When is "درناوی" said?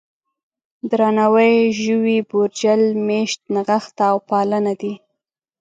0.89-1.55